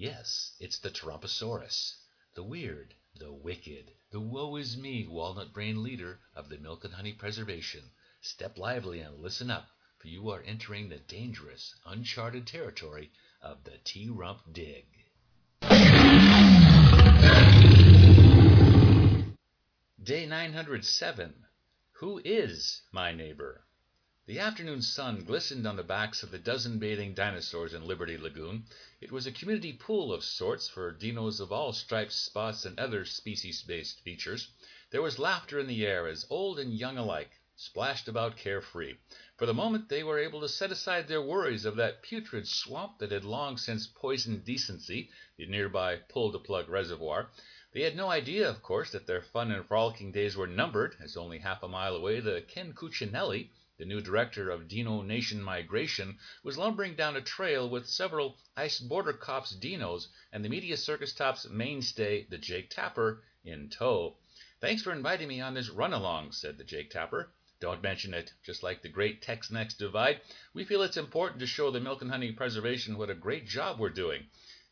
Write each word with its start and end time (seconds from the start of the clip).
Yes, 0.00 0.54
it's 0.60 0.78
the 0.78 0.90
Tarumposaurus, 0.90 1.96
the 2.36 2.44
weird, 2.44 2.94
the 3.16 3.32
wicked, 3.32 3.90
the 4.12 4.20
woe 4.20 4.54
is 4.54 4.76
me, 4.76 5.08
walnut 5.08 5.52
brain 5.52 5.82
leader 5.82 6.20
of 6.36 6.48
the 6.48 6.56
Milk 6.56 6.84
and 6.84 6.94
Honey 6.94 7.14
Preservation. 7.14 7.82
Step 8.20 8.58
lively 8.58 9.00
and 9.00 9.18
listen 9.18 9.50
up, 9.50 9.66
for 9.98 10.06
you 10.06 10.30
are 10.30 10.42
entering 10.42 10.88
the 10.88 11.00
dangerous, 11.00 11.74
uncharted 11.84 12.46
territory 12.46 13.10
of 13.42 13.64
the 13.64 13.78
T 13.78 14.08
Rump 14.08 14.42
Dig. 14.52 14.86
Day 20.00 20.26
907. 20.26 21.44
Who 21.94 22.22
is 22.24 22.82
my 22.92 23.12
neighbor? 23.12 23.64
The 24.28 24.40
afternoon 24.40 24.82
sun 24.82 25.24
glistened 25.24 25.66
on 25.66 25.76
the 25.76 25.82
backs 25.82 26.22
of 26.22 26.30
the 26.30 26.38
dozen 26.38 26.78
bathing 26.78 27.14
dinosaurs 27.14 27.72
in 27.72 27.86
Liberty 27.86 28.18
Lagoon. 28.18 28.66
It 29.00 29.10
was 29.10 29.26
a 29.26 29.32
community 29.32 29.72
pool 29.72 30.12
of 30.12 30.22
sorts 30.22 30.68
for 30.68 30.92
dinos 30.92 31.40
of 31.40 31.50
all 31.50 31.72
stripes, 31.72 32.14
spots, 32.14 32.66
and 32.66 32.78
other 32.78 33.06
species 33.06 33.62
based 33.62 34.00
features. 34.00 34.48
There 34.90 35.00
was 35.00 35.18
laughter 35.18 35.58
in 35.58 35.66
the 35.66 35.86
air 35.86 36.06
as 36.06 36.26
old 36.28 36.58
and 36.58 36.74
young 36.74 36.98
alike 36.98 37.30
splashed 37.56 38.06
about 38.06 38.36
carefree. 38.36 38.96
For 39.38 39.46
the 39.46 39.54
moment 39.54 39.88
they 39.88 40.04
were 40.04 40.18
able 40.18 40.42
to 40.42 40.48
set 40.50 40.70
aside 40.70 41.08
their 41.08 41.22
worries 41.22 41.64
of 41.64 41.76
that 41.76 42.02
putrid 42.02 42.46
swamp 42.46 42.98
that 42.98 43.12
had 43.12 43.24
long 43.24 43.56
since 43.56 43.86
poisoned 43.86 44.44
decency, 44.44 45.08
the 45.38 45.46
nearby 45.46 45.96
Pull 45.96 46.32
to 46.32 46.38
Plug 46.38 46.68
Reservoir. 46.68 47.30
They 47.72 47.80
had 47.80 47.96
no 47.96 48.10
idea, 48.10 48.46
of 48.46 48.62
course, 48.62 48.90
that 48.92 49.06
their 49.06 49.22
fun 49.22 49.50
and 49.50 49.64
frolicking 49.66 50.12
days 50.12 50.36
were 50.36 50.46
numbered, 50.46 50.96
as 51.00 51.16
only 51.16 51.38
half 51.38 51.62
a 51.62 51.68
mile 51.68 51.96
away 51.96 52.20
the 52.20 52.42
Ken 52.42 52.74
Cuccinelli, 52.74 53.48
the 53.78 53.84
new 53.84 54.00
director 54.00 54.50
of 54.50 54.66
Dino 54.66 55.02
Nation 55.02 55.40
Migration, 55.40 56.18
was 56.42 56.58
lumbering 56.58 56.96
down 56.96 57.16
a 57.16 57.20
trail 57.20 57.70
with 57.70 57.86
several 57.86 58.36
Ice 58.56 58.80
Border 58.80 59.12
Cops 59.12 59.54
dinos 59.54 60.08
and 60.32 60.44
the 60.44 60.48
Media 60.48 60.76
Circus 60.76 61.12
Top's 61.12 61.48
mainstay, 61.48 62.26
the 62.28 62.38
Jake 62.38 62.70
Tapper, 62.70 63.22
in 63.44 63.70
tow. 63.70 64.16
Thanks 64.60 64.82
for 64.82 64.92
inviting 64.92 65.28
me 65.28 65.40
on 65.40 65.54
this 65.54 65.70
run 65.70 65.92
along, 65.92 66.32
said 66.32 66.58
the 66.58 66.64
Jake 66.64 66.90
Tapper. 66.90 67.30
Don't 67.60 67.82
mention 67.82 68.14
it. 68.14 68.32
Just 68.42 68.62
like 68.62 68.82
the 68.82 68.88
great 68.88 69.22
Tex-Mex 69.22 69.74
divide, 69.74 70.20
we 70.54 70.64
feel 70.64 70.82
it's 70.82 70.96
important 70.96 71.40
to 71.40 71.46
show 71.46 71.70
the 71.70 71.80
Milk 71.80 72.02
and 72.02 72.10
Honey 72.10 72.32
Preservation 72.32 72.98
what 72.98 73.10
a 73.10 73.14
great 73.14 73.46
job 73.46 73.78
we're 73.78 73.90
doing. 73.90 74.26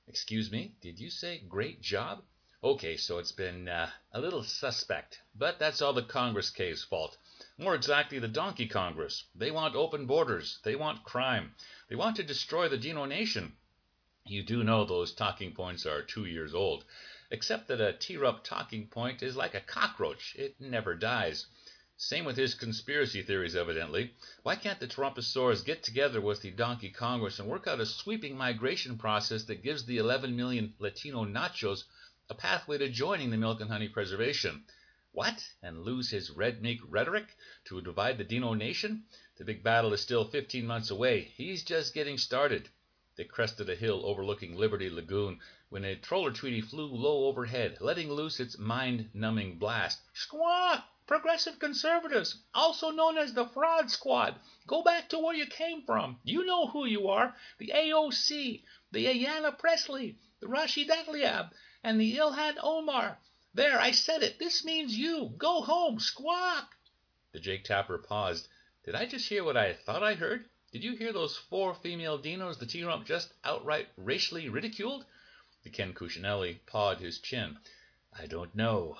Excuse 0.08 0.50
me, 0.50 0.74
did 0.80 0.98
you 0.98 1.10
say 1.10 1.42
great 1.48 1.80
job? 1.80 2.22
Okay, 2.62 2.96
so 2.96 3.18
it's 3.18 3.32
been 3.32 3.68
uh, 3.68 3.90
a 4.12 4.20
little 4.20 4.42
suspect, 4.42 5.20
but 5.34 5.58
that's 5.58 5.82
all 5.82 5.92
the 5.92 6.02
Congress 6.02 6.50
K's 6.50 6.82
fault. 6.82 7.16
More 7.58 7.74
exactly, 7.74 8.18
the 8.18 8.28
Donkey 8.28 8.68
Congress. 8.68 9.24
They 9.34 9.50
want 9.50 9.74
open 9.74 10.06
borders. 10.06 10.58
They 10.62 10.76
want 10.76 11.04
crime. 11.04 11.54
They 11.88 11.96
want 11.96 12.16
to 12.16 12.22
destroy 12.22 12.68
the 12.68 12.76
Dino 12.76 13.06
Nation. 13.06 13.56
You 14.26 14.42
do 14.42 14.62
know 14.62 14.84
those 14.84 15.14
talking 15.14 15.54
points 15.54 15.86
are 15.86 16.02
two 16.02 16.26
years 16.26 16.52
old, 16.52 16.84
except 17.30 17.68
that 17.68 17.80
a 17.80 17.94
T-Rup 17.94 18.44
talking 18.44 18.88
point 18.88 19.22
is 19.22 19.36
like 19.36 19.54
a 19.54 19.62
cockroach. 19.62 20.34
It 20.36 20.60
never 20.60 20.94
dies. 20.94 21.46
Same 21.96 22.26
with 22.26 22.36
his 22.36 22.54
conspiracy 22.54 23.22
theories, 23.22 23.56
evidently. 23.56 24.14
Why 24.42 24.56
can't 24.56 24.78
the 24.78 24.86
Tarumposaurus 24.86 25.64
get 25.64 25.82
together 25.82 26.20
with 26.20 26.42
the 26.42 26.50
Donkey 26.50 26.90
Congress 26.90 27.38
and 27.38 27.48
work 27.48 27.66
out 27.66 27.80
a 27.80 27.86
sweeping 27.86 28.36
migration 28.36 28.98
process 28.98 29.44
that 29.44 29.62
gives 29.62 29.86
the 29.86 29.96
11 29.96 30.36
million 30.36 30.74
Latino 30.78 31.24
nachos 31.24 31.84
a 32.28 32.34
pathway 32.34 32.76
to 32.76 32.90
joining 32.90 33.30
the 33.30 33.38
Milk 33.38 33.62
and 33.62 33.70
Honey 33.70 33.88
Preservation. 33.88 34.66
What? 35.16 35.48
And 35.62 35.80
lose 35.80 36.10
his 36.10 36.30
red 36.30 36.60
mink 36.60 36.82
rhetoric 36.86 37.38
to 37.68 37.80
divide 37.80 38.18
the 38.18 38.24
Dino 38.24 38.52
Nation? 38.52 39.04
The 39.38 39.46
big 39.46 39.62
battle 39.62 39.94
is 39.94 40.02
still 40.02 40.28
15 40.28 40.66
months 40.66 40.90
away. 40.90 41.32
He's 41.38 41.64
just 41.64 41.94
getting 41.94 42.18
started. 42.18 42.68
They 43.16 43.24
crested 43.24 43.70
a 43.70 43.76
hill 43.76 44.04
overlooking 44.04 44.54
Liberty 44.54 44.90
Lagoon 44.90 45.40
when 45.70 45.86
a 45.86 45.96
troller 45.96 46.32
treaty 46.32 46.60
flew 46.60 46.88
low 46.88 47.28
overhead, 47.28 47.78
letting 47.80 48.12
loose 48.12 48.40
its 48.40 48.58
mind-numbing 48.58 49.56
blast. 49.58 50.02
Squawk! 50.12 50.84
Progressive 51.06 51.58
Conservatives, 51.58 52.42
also 52.52 52.90
known 52.90 53.16
as 53.16 53.32
the 53.32 53.46
Fraud 53.46 53.90
Squad, 53.90 54.38
go 54.66 54.82
back 54.82 55.08
to 55.08 55.18
where 55.18 55.34
you 55.34 55.46
came 55.46 55.80
from. 55.86 56.20
You 56.24 56.44
know 56.44 56.66
who 56.66 56.84
you 56.84 57.08
are. 57.08 57.34
The 57.56 57.72
AOC, 57.74 58.62
the 58.92 59.06
Ayanna 59.06 59.58
Pressley, 59.58 60.18
the 60.40 60.48
Rashid 60.48 60.90
Tlaib, 60.90 61.52
and 61.82 61.98
the 61.98 62.18
Ilhan 62.18 62.56
Omar. 62.62 63.16
There, 63.56 63.80
I 63.80 63.92
said 63.92 64.22
it. 64.22 64.38
This 64.38 64.66
means 64.66 64.94
you. 64.94 65.32
Go 65.38 65.62
home. 65.62 65.98
Squawk. 65.98 66.76
The 67.32 67.40
Jake 67.40 67.64
Tapper 67.64 67.96
paused. 67.96 68.48
Did 68.84 68.94
I 68.94 69.06
just 69.06 69.30
hear 69.30 69.44
what 69.44 69.56
I 69.56 69.72
thought 69.72 70.02
I 70.02 70.12
heard? 70.12 70.44
Did 70.72 70.84
you 70.84 70.94
hear 70.94 71.10
those 71.10 71.38
four 71.38 71.74
female 71.74 72.18
dinos 72.18 72.58
the 72.58 72.66
T-Rump 72.66 73.06
just 73.06 73.32
outright 73.44 73.88
racially 73.96 74.50
ridiculed? 74.50 75.06
The 75.64 75.70
Ken 75.70 75.94
Cuccinelli 75.94 76.58
pawed 76.66 77.00
his 77.00 77.18
chin. 77.18 77.56
I 78.12 78.26
don't 78.26 78.54
know. 78.54 78.98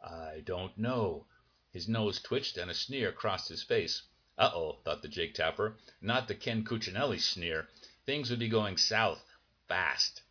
I 0.00 0.42
don't 0.44 0.78
know. 0.78 1.26
His 1.72 1.88
nose 1.88 2.20
twitched 2.20 2.56
and 2.56 2.70
a 2.70 2.74
sneer 2.74 3.10
crossed 3.10 3.48
his 3.48 3.64
face. 3.64 4.02
Uh-oh, 4.38 4.78
thought 4.84 5.02
the 5.02 5.08
Jake 5.08 5.34
Tapper. 5.34 5.76
Not 6.00 6.28
the 6.28 6.36
Ken 6.36 6.64
Cuccinelli 6.64 7.20
sneer. 7.20 7.68
Things 8.06 8.30
would 8.30 8.38
be 8.38 8.48
going 8.48 8.76
south. 8.76 9.24
Fast. 9.66 10.22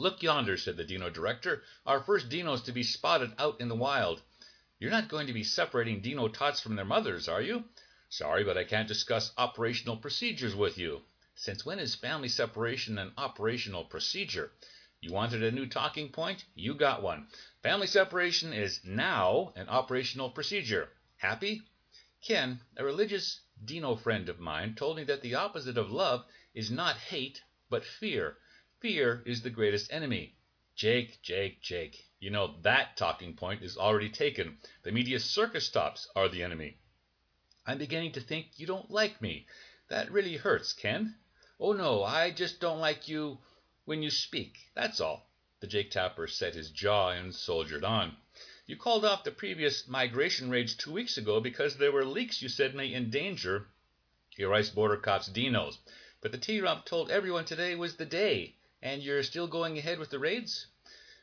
Look 0.00 0.22
yonder, 0.22 0.56
said 0.56 0.78
the 0.78 0.84
Dino 0.84 1.10
Director. 1.10 1.62
Our 1.84 2.00
first 2.00 2.30
dinos 2.30 2.64
to 2.64 2.72
be 2.72 2.82
spotted 2.82 3.34
out 3.36 3.60
in 3.60 3.68
the 3.68 3.74
wild. 3.74 4.22
You're 4.78 4.90
not 4.90 5.10
going 5.10 5.26
to 5.26 5.34
be 5.34 5.44
separating 5.44 6.00
Dino 6.00 6.26
tots 6.28 6.58
from 6.58 6.74
their 6.74 6.86
mothers, 6.86 7.28
are 7.28 7.42
you? 7.42 7.64
Sorry, 8.08 8.42
but 8.42 8.56
I 8.56 8.64
can't 8.64 8.88
discuss 8.88 9.30
operational 9.36 9.98
procedures 9.98 10.56
with 10.56 10.78
you. 10.78 11.02
Since 11.34 11.66
when 11.66 11.78
is 11.78 11.94
family 11.94 12.30
separation 12.30 12.96
an 12.96 13.12
operational 13.18 13.84
procedure? 13.84 14.52
You 15.02 15.12
wanted 15.12 15.42
a 15.42 15.52
new 15.52 15.66
talking 15.66 16.08
point? 16.08 16.46
You 16.54 16.72
got 16.72 17.02
one. 17.02 17.28
Family 17.62 17.86
separation 17.86 18.54
is 18.54 18.80
now 18.82 19.52
an 19.54 19.68
operational 19.68 20.30
procedure. 20.30 20.88
Happy? 21.18 21.60
Ken, 22.26 22.62
a 22.78 22.84
religious 22.86 23.40
Dino 23.62 23.96
friend 23.96 24.30
of 24.30 24.40
mine, 24.40 24.76
told 24.76 24.96
me 24.96 25.04
that 25.04 25.20
the 25.20 25.34
opposite 25.34 25.76
of 25.76 25.90
love 25.90 26.24
is 26.54 26.70
not 26.70 26.96
hate, 26.96 27.42
but 27.68 27.84
fear. 27.84 28.38
Fear 28.80 29.22
is 29.26 29.42
the 29.42 29.50
greatest 29.50 29.92
enemy. 29.92 30.34
Jake, 30.74 31.20
Jake, 31.20 31.60
Jake. 31.60 32.02
You 32.18 32.30
know 32.30 32.56
that 32.62 32.96
talking 32.96 33.36
point 33.36 33.62
is 33.62 33.76
already 33.76 34.08
taken. 34.08 34.56
The 34.84 34.90
media 34.90 35.20
circus 35.20 35.68
tops 35.68 36.08
are 36.16 36.30
the 36.30 36.42
enemy. 36.42 36.78
I'm 37.66 37.76
beginning 37.76 38.12
to 38.12 38.22
think 38.22 38.46
you 38.56 38.66
don't 38.66 38.90
like 38.90 39.20
me. 39.20 39.46
That 39.90 40.10
really 40.10 40.38
hurts, 40.38 40.72
Ken. 40.72 41.14
Oh 41.58 41.74
no, 41.74 42.02
I 42.02 42.30
just 42.30 42.58
don't 42.58 42.80
like 42.80 43.06
you 43.06 43.38
when 43.84 44.02
you 44.02 44.08
speak. 44.08 44.56
That's 44.74 44.98
all. 44.98 45.30
The 45.60 45.66
Jake 45.66 45.90
Tapper 45.90 46.26
set 46.26 46.54
his 46.54 46.70
jaw 46.70 47.10
and 47.10 47.34
soldiered 47.34 47.84
on. 47.84 48.16
You 48.64 48.78
called 48.78 49.04
off 49.04 49.24
the 49.24 49.30
previous 49.30 49.88
migration 49.88 50.48
raids 50.48 50.74
two 50.74 50.92
weeks 50.92 51.18
ago 51.18 51.38
because 51.38 51.76
there 51.76 51.92
were 51.92 52.06
leaks 52.06 52.40
you 52.40 52.48
said 52.48 52.74
may 52.74 52.94
endanger 52.94 53.66
your 54.38 54.54
ice 54.54 54.70
border 54.70 54.96
cops 54.96 55.28
dinos. 55.28 55.76
But 56.22 56.32
the 56.32 56.38
T-Rump 56.38 56.86
told 56.86 57.10
everyone 57.10 57.44
today 57.44 57.74
was 57.74 57.96
the 57.96 58.06
day. 58.06 58.56
And 58.82 59.02
you're 59.02 59.22
still 59.22 59.46
going 59.46 59.76
ahead 59.76 59.98
with 59.98 60.08
the 60.08 60.18
raids? 60.18 60.66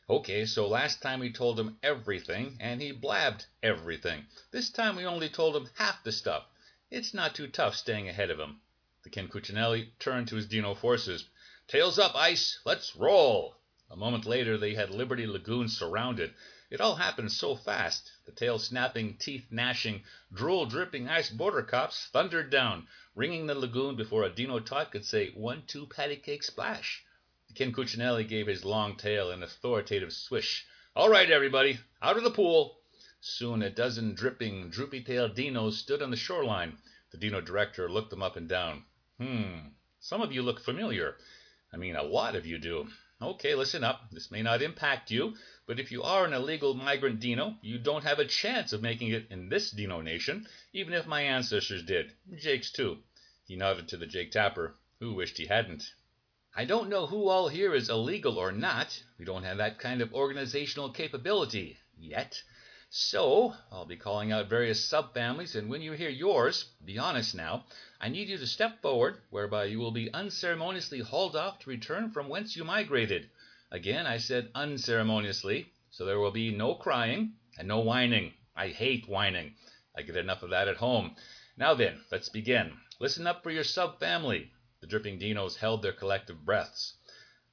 Okay, 0.08 0.46
so 0.46 0.68
last 0.68 1.02
time 1.02 1.18
we 1.18 1.32
told 1.32 1.58
him 1.58 1.76
everything, 1.82 2.56
and 2.60 2.80
he 2.80 2.92
blabbed 2.92 3.46
everything. 3.62 4.26
This 4.52 4.70
time 4.70 4.94
we 4.94 5.04
only 5.04 5.28
told 5.28 5.56
him 5.56 5.68
half 5.74 6.04
the 6.04 6.12
stuff. 6.12 6.46
It's 6.90 7.12
not 7.12 7.34
too 7.34 7.48
tough 7.48 7.74
staying 7.74 8.08
ahead 8.08 8.30
of 8.30 8.38
him. 8.38 8.60
The 9.02 9.10
Ken 9.10 9.28
Cuccinelli 9.28 9.90
turned 9.98 10.28
to 10.28 10.36
his 10.36 10.46
Dino 10.46 10.74
forces. 10.74 11.28
Tails 11.66 11.98
up, 11.98 12.14
Ice! 12.14 12.60
Let's 12.64 12.94
roll! 12.94 13.56
A 13.90 13.96
moment 13.96 14.24
later 14.24 14.56
they 14.56 14.74
had 14.74 14.90
Liberty 14.90 15.26
Lagoon 15.26 15.68
surrounded. 15.68 16.34
It 16.70 16.80
all 16.80 16.94
happened 16.94 17.32
so 17.32 17.56
fast. 17.56 18.12
The 18.24 18.32
tail 18.32 18.58
snapping, 18.58 19.16
teeth 19.16 19.48
gnashing, 19.50 20.04
drool 20.32 20.66
dripping 20.66 21.08
ice 21.08 21.30
border 21.30 21.62
cops 21.62 22.06
thundered 22.12 22.50
down, 22.50 22.86
ringing 23.14 23.46
the 23.46 23.54
lagoon 23.54 23.96
before 23.96 24.22
a 24.22 24.30
Dino 24.30 24.60
tot 24.60 24.92
could 24.92 25.04
say 25.04 25.30
one 25.32 25.64
two 25.66 25.86
patty 25.86 26.16
cake 26.16 26.44
splash. 26.44 27.02
Ken 27.58 27.72
Cuccinelli 27.72 28.28
gave 28.28 28.46
his 28.46 28.64
long 28.64 28.94
tail 28.94 29.32
an 29.32 29.42
authoritative 29.42 30.12
swish. 30.12 30.64
All 30.94 31.10
right, 31.10 31.28
everybody, 31.28 31.80
out 32.00 32.16
of 32.16 32.22
the 32.22 32.30
pool. 32.30 32.78
Soon 33.20 33.62
a 33.62 33.68
dozen 33.68 34.14
dripping, 34.14 34.70
droopy-tailed 34.70 35.34
dinos 35.34 35.72
stood 35.72 36.00
on 36.00 36.12
the 36.12 36.16
shoreline. 36.16 36.78
The 37.10 37.18
dino 37.18 37.40
director 37.40 37.90
looked 37.90 38.10
them 38.10 38.22
up 38.22 38.36
and 38.36 38.48
down. 38.48 38.84
Hmm, 39.18 39.70
some 39.98 40.22
of 40.22 40.30
you 40.32 40.40
look 40.40 40.60
familiar. 40.60 41.16
I 41.72 41.78
mean, 41.78 41.96
a 41.96 42.04
lot 42.04 42.36
of 42.36 42.46
you 42.46 42.58
do. 42.58 42.86
Okay, 43.20 43.56
listen 43.56 43.82
up. 43.82 44.08
This 44.12 44.30
may 44.30 44.42
not 44.42 44.62
impact 44.62 45.10
you, 45.10 45.34
but 45.66 45.80
if 45.80 45.90
you 45.90 46.04
are 46.04 46.24
an 46.24 46.34
illegal 46.34 46.74
migrant 46.74 47.18
dino, 47.18 47.56
you 47.60 47.80
don't 47.80 48.04
have 48.04 48.20
a 48.20 48.24
chance 48.24 48.72
of 48.72 48.82
making 48.82 49.08
it 49.08 49.26
in 49.32 49.48
this 49.48 49.72
dino 49.72 50.00
nation, 50.00 50.46
even 50.72 50.94
if 50.94 51.08
my 51.08 51.22
ancestors 51.22 51.82
did. 51.82 52.12
Jake's 52.36 52.70
too. 52.70 52.98
He 53.48 53.56
nodded 53.56 53.88
to 53.88 53.96
the 53.96 54.06
Jake 54.06 54.30
Tapper, 54.30 54.76
who 55.00 55.14
wished 55.14 55.38
he 55.38 55.46
hadn't. 55.46 55.82
I 56.56 56.64
don't 56.64 56.88
know 56.88 57.06
who 57.06 57.28
all 57.28 57.48
here 57.48 57.74
is 57.74 57.90
illegal 57.90 58.38
or 58.38 58.52
not. 58.52 59.02
We 59.18 59.24
don't 59.24 59.44
have 59.44 59.58
that 59.58 59.78
kind 59.78 60.00
of 60.00 60.14
organizational 60.14 60.90
capability 60.90 61.76
yet. 61.96 62.42
So, 62.90 63.54
I'll 63.70 63.84
be 63.84 63.96
calling 63.96 64.32
out 64.32 64.48
various 64.48 64.90
subfamilies, 64.90 65.54
and 65.54 65.68
when 65.68 65.82
you 65.82 65.92
hear 65.92 66.08
yours, 66.08 66.64
be 66.82 66.98
honest 66.98 67.34
now, 67.34 67.66
I 68.00 68.08
need 68.08 68.28
you 68.28 68.38
to 68.38 68.46
step 68.46 68.80
forward, 68.80 69.20
whereby 69.28 69.64
you 69.66 69.78
will 69.78 69.90
be 69.90 70.12
unceremoniously 70.14 71.00
hauled 71.00 71.36
off 71.36 71.58
to 71.60 71.70
return 71.70 72.10
from 72.12 72.30
whence 72.30 72.56
you 72.56 72.64
migrated. 72.64 73.28
Again, 73.70 74.06
I 74.06 74.16
said 74.16 74.50
unceremoniously, 74.54 75.70
so 75.90 76.06
there 76.06 76.18
will 76.18 76.30
be 76.30 76.50
no 76.50 76.74
crying 76.74 77.34
and 77.58 77.68
no 77.68 77.80
whining. 77.80 78.32
I 78.56 78.68
hate 78.68 79.06
whining. 79.06 79.54
I 79.94 80.00
get 80.00 80.16
enough 80.16 80.42
of 80.42 80.50
that 80.50 80.68
at 80.68 80.78
home. 80.78 81.14
Now 81.58 81.74
then, 81.74 82.00
let's 82.10 82.30
begin. 82.30 82.72
Listen 82.98 83.26
up 83.26 83.42
for 83.42 83.50
your 83.50 83.64
subfamily. 83.64 84.48
The 84.80 84.86
dripping 84.86 85.18
dinos 85.18 85.56
held 85.56 85.82
their 85.82 85.92
collective 85.92 86.44
breaths. 86.44 86.94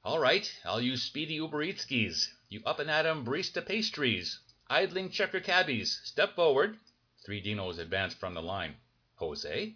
All 0.04 0.20
right, 0.20 0.48
I'll 0.64 0.80
use 0.80 1.02
speedy 1.02 1.34
Uber 1.34 1.64
Eatskis. 1.64 2.28
You 2.48 2.62
up 2.64 2.78
and 2.78 2.88
atom 2.88 3.24
barista 3.24 3.66
pastries. 3.66 4.38
Idling 4.68 5.10
checker 5.10 5.40
cabbies, 5.40 6.00
step 6.04 6.36
forward. 6.36 6.78
Three 7.24 7.42
dinos 7.42 7.80
advanced 7.80 8.20
from 8.20 8.34
the 8.34 8.42
line. 8.42 8.76
Jose? 9.16 9.74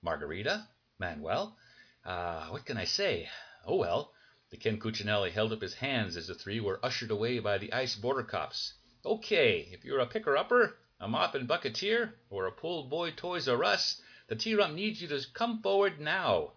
Margarita? 0.00 0.68
Manuel? 0.98 1.58
Uh, 2.02 2.46
what 2.48 2.64
can 2.64 2.78
I 2.78 2.84
say? 2.84 3.28
Oh 3.66 3.76
well. 3.76 4.14
The 4.48 4.56
Ken 4.56 4.78
Cuccinelli 4.78 5.32
held 5.32 5.52
up 5.52 5.60
his 5.60 5.74
hands 5.74 6.16
as 6.16 6.28
the 6.28 6.34
three 6.34 6.60
were 6.60 6.80
ushered 6.82 7.10
away 7.10 7.40
by 7.40 7.58
the 7.58 7.72
ice 7.74 7.96
border 7.96 8.22
cops. 8.22 8.72
Okay, 9.04 9.68
if 9.72 9.84
you're 9.84 9.98
a 9.98 10.06
picker-upper, 10.06 10.78
a 10.98 11.08
mop 11.08 11.34
and 11.34 11.46
bucketeer, 11.46 12.14
or 12.30 12.46
a 12.46 12.52
pull 12.52 12.84
boy 12.84 13.10
Toys 13.10 13.48
R 13.48 13.62
Us, 13.64 14.00
the 14.28 14.36
T-Rump 14.36 14.74
needs 14.74 15.02
you 15.02 15.08
to 15.08 15.20
come 15.34 15.60
forward 15.60 16.00
now. 16.00 16.52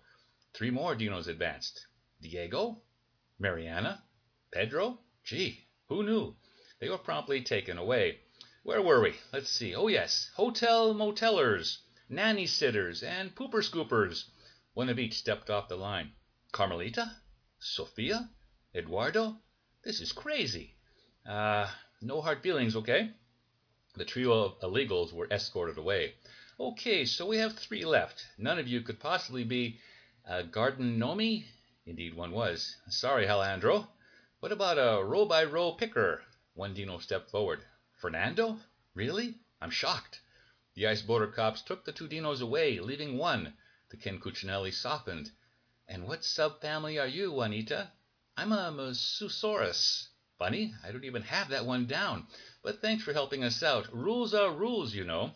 Three 0.54 0.72
more 0.72 0.96
dinos 0.96 1.28
advanced. 1.28 1.86
Diego? 2.22 2.82
Mariana? 3.38 4.04
Pedro? 4.52 5.00
Gee, 5.24 5.68
who 5.88 6.04
knew? 6.04 6.36
They 6.80 6.90
were 6.90 6.98
promptly 6.98 7.42
taken 7.42 7.78
away. 7.78 8.20
Where 8.64 8.82
were 8.82 9.02
we? 9.02 9.16
Let's 9.32 9.50
see. 9.50 9.76
Oh, 9.76 9.88
yes. 9.88 10.30
Hotel 10.36 10.94
motellers, 10.94 11.78
nanny 12.10 12.46
sitters, 12.46 13.04
and 13.04 13.36
pooper 13.36 13.64
scoopers. 13.64 14.26
One 14.74 14.90
of 14.90 15.00
each 15.00 15.18
stepped 15.18 15.50
off 15.50 15.70
the 15.70 15.76
line. 15.76 16.12
Carmelita? 16.52 17.12
Sophia? 17.60 18.30
Eduardo? 18.76 19.38
This 19.84 20.02
is 20.02 20.12
crazy. 20.12 20.76
Uh, 21.26 21.70
no 22.02 22.22
hard 22.22 22.42
feelings, 22.42 22.76
okay? 22.76 23.12
The 23.96 24.06
trio 24.06 24.32
of 24.32 24.60
illegals 24.62 25.14
were 25.14 25.28
escorted 25.32 25.78
away. 25.78 26.16
Okay, 26.60 27.06
so 27.06 27.26
we 27.26 27.38
have 27.38 27.58
three 27.58 27.86
left. 27.86 28.26
None 28.38 28.60
of 28.60 28.68
you 28.68 28.82
could 28.82 29.00
possibly 29.00 29.44
be 29.44 29.80
uh, 30.30 30.44
Garden 30.44 31.00
Nomi? 31.00 31.44
Indeed, 31.88 32.14
one 32.14 32.32
was. 32.32 32.76
Sorry, 32.88 33.28
Alejandro. 33.28 33.90
What 34.40 34.52
about 34.52 34.78
a 34.78 35.04
row 35.04 35.26
by 35.26 35.44
row 35.44 35.72
picker? 35.72 36.22
One 36.54 36.76
Dino 36.76 37.00
stepped 37.00 37.32
forward. 37.32 37.66
Fernando? 38.00 38.60
Really? 38.94 39.40
I'm 39.60 39.72
shocked. 39.72 40.22
The 40.76 40.86
ice 40.86 41.02
border 41.02 41.28
cops 41.28 41.64
took 41.64 41.84
the 41.84 41.92
two 41.92 42.08
dinos 42.08 42.42
away, 42.42 42.80
leaving 42.80 43.18
one. 43.18 43.54
The 43.90 43.98
Ken 43.98 44.20
Cuccinelli 44.20 44.72
softened. 44.72 45.32
And 45.88 46.08
what 46.08 46.22
subfamily 46.22 47.02
are 47.02 47.08
you, 47.08 47.32
Juanita? 47.32 47.92
I'm 48.38 48.52
a 48.52 48.72
Mosasaurus. 48.72 50.10
Funny, 50.38 50.76
I 50.84 50.92
don't 50.92 51.06
even 51.06 51.24
have 51.24 51.50
that 51.50 51.66
one 51.66 51.88
down. 51.88 52.28
But 52.62 52.82
thanks 52.82 53.04
for 53.04 53.14
helping 53.14 53.44
us 53.44 53.64
out. 53.64 53.92
Rules 53.92 54.36
are 54.36 54.54
rules, 54.54 54.94
you 54.94 55.06
know. 55.06 55.34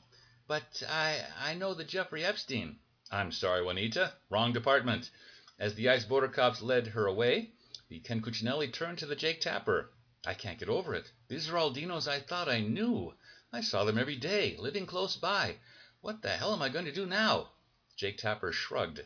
But 0.48 0.84
I 0.88 1.26
I 1.40 1.56
know 1.56 1.74
the 1.74 1.84
Jeffrey 1.84 2.24
Epstein. 2.24 2.78
I'm 3.14 3.32
sorry, 3.32 3.64
Juanita. 3.64 4.12
Wrong 4.32 4.54
department. 4.54 5.12
As 5.60 5.76
the 5.76 5.88
ice 5.88 6.04
border 6.04 6.28
cops 6.28 6.64
led 6.64 6.88
her 6.88 7.06
away, 7.06 7.52
the 7.88 8.00
Ken 8.00 8.24
Cuccinelli 8.24 8.74
turned 8.74 8.98
to 8.98 9.06
the 9.06 9.16
Jake 9.16 9.40
Tapper. 9.40 9.92
I 10.26 10.34
can't 10.34 10.58
get 10.58 10.68
over 10.68 10.96
it. 10.96 11.12
These 11.28 11.48
are 11.48 11.58
all 11.60 11.72
dinos 11.72 12.08
I 12.08 12.20
thought 12.20 12.50
I 12.50 12.62
knew. 12.62 13.14
I 13.52 13.62
saw 13.62 13.84
them 13.84 14.00
every 14.00 14.16
day, 14.16 14.58
living 14.58 14.88
close 14.88 15.16
by. 15.16 15.58
What 16.02 16.24
the 16.24 16.30
hell 16.30 16.54
am 16.54 16.64
I 16.64 16.70
going 16.70 16.86
to 16.86 16.92
do 16.92 17.06
now? 17.06 17.52
Jake 17.96 18.18
Tapper 18.18 18.52
shrugged. 18.52 19.06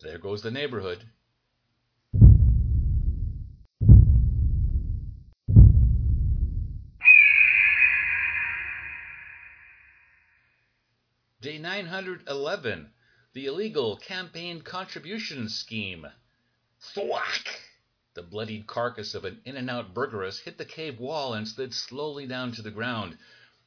There 0.00 0.16
goes 0.16 0.40
the 0.40 0.50
neighborhood. 0.50 1.04
Day 11.42 11.58
911. 11.58 12.90
The 13.34 13.46
illegal 13.46 13.96
campaign 13.96 14.60
contribution 14.60 15.48
scheme. 15.48 16.06
Thwack! 16.82 17.62
The 18.12 18.22
bloodied 18.22 18.66
carcass 18.66 19.14
of 19.14 19.24
an 19.24 19.40
In 19.46 19.56
and 19.56 19.70
Out 19.70 19.94
burgeress 19.94 20.40
hit 20.40 20.58
the 20.58 20.66
cave 20.66 20.98
wall 20.98 21.32
and 21.32 21.48
slid 21.48 21.72
slowly 21.72 22.26
down 22.26 22.52
to 22.52 22.60
the 22.60 22.70
ground. 22.70 23.16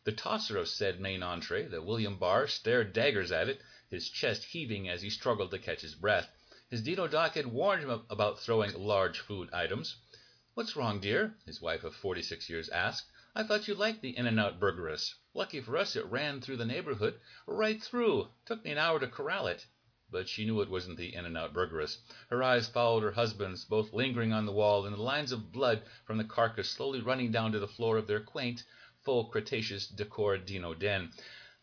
The 0.03 0.11
tosser 0.11 0.57
of 0.57 0.67
said 0.69 0.99
main 0.99 1.23
entree, 1.23 1.65
the 1.65 1.81
William 1.81 2.19
Barr, 2.19 2.45
stared 2.45 2.93
daggers 2.93 3.31
at 3.31 3.49
it, 3.49 3.59
his 3.89 4.07
chest 4.07 4.43
heaving 4.43 4.87
as 4.87 5.01
he 5.01 5.09
struggled 5.09 5.49
to 5.49 5.57
catch 5.57 5.81
his 5.81 5.95
breath. 5.95 6.29
His 6.69 6.83
Dino 6.83 7.07
Doc 7.07 7.33
had 7.33 7.47
warned 7.47 7.81
him 7.81 8.05
about 8.07 8.39
throwing 8.39 8.71
large 8.73 9.17
food 9.19 9.49
items. 9.51 9.95
"What's 10.53 10.75
wrong, 10.75 10.99
dear?" 10.99 11.33
his 11.47 11.59
wife 11.59 11.83
of 11.83 11.95
forty 11.95 12.21
six 12.21 12.51
years 12.51 12.69
asked. 12.69 13.07
"I 13.37 13.43
thought 13.43 13.67
you 13.67 13.75
liked 13.75 14.01
the 14.01 14.15
In 14.15 14.27
and 14.27 14.39
Out 14.39 14.61
burgeress. 14.61 15.13
Lucky 15.33 15.59
for 15.59 15.75
us 15.75 15.97
it 15.97 16.05
ran 16.05 16.39
through 16.39 16.55
the 16.55 16.65
neighborhood, 16.65 17.19
right 17.45 17.83
through. 17.83 18.29
Took 18.45 18.63
me 18.63 18.71
an 18.71 18.77
hour 18.77 18.97
to 18.97 19.09
corral 19.09 19.47
it 19.47 19.65
but 20.09 20.29
she 20.29 20.45
knew 20.45 20.61
it 20.61 20.69
wasn't 20.69 20.95
the 20.95 21.13
In 21.13 21.25
and 21.25 21.35
Out 21.37 21.51
burgeress. 21.51 21.97
Her 22.29 22.41
eyes 22.41 22.69
followed 22.69 23.03
her 23.03 23.11
husband's, 23.11 23.65
both 23.65 23.91
lingering 23.91 24.31
on 24.31 24.45
the 24.45 24.53
wall, 24.53 24.85
and 24.85 24.95
the 24.95 25.01
lines 25.01 25.33
of 25.33 25.51
blood 25.51 25.83
from 26.05 26.17
the 26.17 26.23
carcass 26.23 26.69
slowly 26.69 27.01
running 27.01 27.31
down 27.31 27.51
to 27.51 27.59
the 27.59 27.67
floor 27.67 27.97
of 27.97 28.07
their 28.07 28.21
quaint, 28.21 28.63
full 29.03 29.25
Cretaceous 29.25 29.87
decor 29.87 30.37
dino 30.37 30.73
den. 30.73 31.11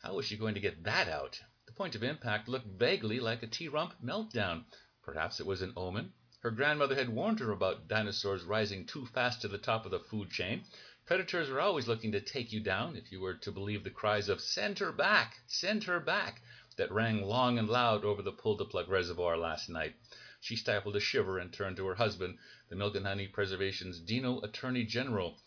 How 0.02 0.14
was 0.16 0.26
she 0.26 0.36
going 0.36 0.52
to 0.52 0.60
get 0.60 0.84
that 0.84 1.08
out? 1.08 1.40
The 1.64 1.72
point 1.72 1.94
of 1.94 2.02
impact 2.02 2.48
looked 2.48 2.66
vaguely 2.66 3.18
like 3.18 3.42
a 3.42 3.46
T-rump 3.46 3.94
meltdown. 4.04 4.66
Perhaps 5.02 5.40
it 5.40 5.46
was 5.46 5.62
an 5.62 5.72
omen. 5.74 6.12
Her 6.42 6.50
grandmother 6.50 6.96
had 6.96 7.08
warned 7.08 7.38
her 7.38 7.52
about 7.52 7.86
dinosaurs 7.86 8.42
rising 8.42 8.84
too 8.84 9.06
fast 9.06 9.42
to 9.42 9.46
the 9.48 9.58
top 9.58 9.84
of 9.84 9.92
the 9.92 10.00
food 10.00 10.28
chain. 10.32 10.64
Predators 11.06 11.48
are 11.48 11.60
always 11.60 11.86
looking 11.86 12.10
to 12.10 12.20
take 12.20 12.50
you 12.50 12.58
down, 12.58 12.96
if 12.96 13.12
you 13.12 13.20
were 13.20 13.34
to 13.34 13.52
believe 13.52 13.84
the 13.84 13.92
cries 13.92 14.28
of 14.28 14.40
"Send 14.40 14.80
her 14.80 14.90
back! 14.90 15.38
Send 15.46 15.84
her 15.84 16.00
back!" 16.00 16.42
that 16.76 16.90
rang 16.90 17.22
long 17.22 17.58
and 17.58 17.68
loud 17.68 18.04
over 18.04 18.22
the 18.22 18.32
Pull 18.32 18.56
to 18.56 18.64
Plug 18.64 18.88
Reservoir 18.88 19.36
last 19.38 19.68
night. 19.68 19.94
She 20.40 20.56
stifled 20.56 20.96
a 20.96 21.00
shiver 21.00 21.38
and 21.38 21.52
turned 21.52 21.76
to 21.76 21.86
her 21.86 21.94
husband, 21.94 22.34
the 22.68 22.74
Milk 22.74 22.96
and 22.96 23.06
Honey 23.06 23.28
Preservation's 23.28 24.00
Dino 24.00 24.40
Attorney 24.40 24.82
General. 24.82 25.38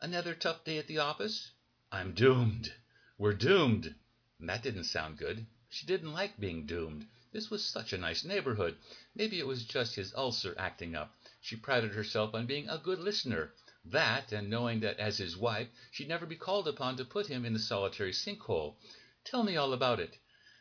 "Another 0.00 0.36
tough 0.36 0.62
day 0.62 0.78
at 0.78 0.86
the 0.86 0.98
office?" 0.98 1.50
"I'm 1.90 2.12
doomed. 2.14 2.72
We're 3.18 3.32
doomed." 3.32 3.92
That 4.38 4.62
didn't 4.62 4.84
sound 4.84 5.18
good. 5.18 5.46
She 5.68 5.84
didn't 5.84 6.12
like 6.12 6.38
being 6.38 6.64
doomed. 6.64 7.06
This 7.34 7.50
was 7.50 7.64
such 7.64 7.92
a 7.92 7.98
nice 7.98 8.22
neighborhood. 8.22 8.76
Maybe 9.16 9.40
it 9.40 9.46
was 9.48 9.64
just 9.64 9.96
his 9.96 10.14
ulcer 10.14 10.54
acting 10.56 10.94
up. 10.94 11.12
She 11.40 11.56
prided 11.56 11.92
herself 11.92 12.32
on 12.32 12.46
being 12.46 12.68
a 12.68 12.78
good 12.78 13.00
listener. 13.00 13.52
That, 13.86 14.30
and 14.30 14.48
knowing 14.48 14.78
that 14.80 15.00
as 15.00 15.16
his 15.16 15.36
wife 15.36 15.66
she'd 15.90 16.06
never 16.06 16.26
be 16.26 16.36
called 16.36 16.68
upon 16.68 16.96
to 16.96 17.04
put 17.04 17.26
him 17.26 17.44
in 17.44 17.52
the 17.52 17.58
solitary 17.58 18.12
sinkhole. 18.12 18.76
"Tell 19.24 19.42
me 19.42 19.56
all 19.56 19.72
about 19.72 19.98
it. 19.98 20.16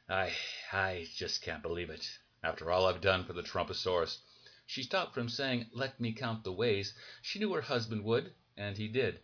I 0.09 0.35
I 0.71 1.07
just 1.15 1.43
can't 1.43 1.61
believe 1.61 1.91
it. 1.91 2.09
After 2.41 2.71
all 2.71 2.87
I've 2.87 3.01
done 3.01 3.23
for 3.23 3.33
the 3.33 3.43
Trumposaurus." 3.43 4.17
She 4.65 4.81
stopped 4.81 5.13
from 5.13 5.29
saying, 5.29 5.69
"Let 5.73 5.99
me 5.99 6.11
count 6.11 6.43
the 6.43 6.51
ways." 6.53 6.95
She 7.21 7.37
knew 7.37 7.53
her 7.53 7.61
husband 7.61 8.03
would, 8.05 8.33
and 8.57 8.75
he 8.75 8.87
did. 8.87 9.19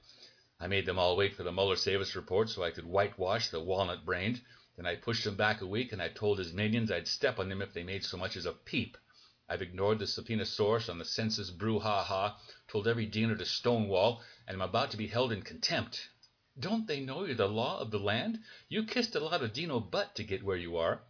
I 0.60 0.68
made 0.68 0.86
them 0.86 1.00
all 1.00 1.18
wait 1.18 1.34
for 1.34 1.42
the 1.42 1.52
Mueller 1.52 1.78
Savis 1.78 2.14
report 2.14 2.50
so 2.52 2.62
I 2.62 2.70
could 2.70 2.86
whitewash 2.86 3.50
the 3.50 3.60
walnut 3.60 4.06
brained. 4.06 4.40
Then 4.80 4.88
I 4.88 4.96
pushed 4.96 5.26
them 5.26 5.36
back 5.36 5.60
a 5.60 5.68
week, 5.68 5.92
and 5.92 6.02
I 6.02 6.08
told 6.08 6.40
his 6.40 6.54
minions 6.54 6.90
I'd 6.90 7.06
step 7.06 7.38
on 7.38 7.50
them 7.50 7.62
if 7.62 7.74
they 7.74 7.84
made 7.84 8.06
so 8.06 8.16
much 8.16 8.38
as 8.38 8.46
a 8.46 8.54
peep. 8.54 8.98
I've 9.50 9.62
ignored 9.62 10.00
the 10.00 10.06
Subpoenosaurus 10.06 10.88
on 10.88 11.00
the 11.00 11.04
census 11.04 11.52
brouhaha, 11.52 12.38
told 12.70 12.88
every 12.88 13.06
Dino 13.06 13.36
to 13.36 13.46
stonewall, 13.46 14.24
and 14.48 14.56
am 14.56 14.62
about 14.62 14.92
to 14.92 14.98
be 14.98 15.08
held 15.08 15.34
in 15.34 15.42
contempt. 15.42 16.08
Don't 16.58 16.88
they 16.88 17.02
know 17.02 17.26
you're 17.26 17.36
the 17.36 17.50
law 17.50 17.78
of 17.82 17.92
the 17.92 18.00
land? 18.00 18.40
You 18.70 18.86
kissed 18.86 19.16
a 19.16 19.20
lot 19.20 19.44
of 19.44 19.52
Dino 19.52 19.82
butt 19.82 20.16
to 20.16 20.24
get 20.24 20.44
where 20.44 20.56
you 20.56 20.78
are. 20.78 21.04